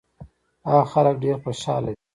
هغه 0.69 0.83
خلک 0.93 1.15
ډېر 1.23 1.35
خوشاله 1.43 1.91
دي. 1.95 1.99